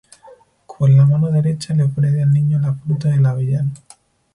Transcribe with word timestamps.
Con 0.65 0.97
la 0.97 1.05
mano 1.05 1.29
derecha 1.31 1.75
le 1.75 1.83
ofrece 1.83 2.23
al 2.23 2.33
Niño 2.33 2.57
la 2.57 2.73
fruta 2.73 3.09
del 3.09 3.23
avellano. 3.23 3.71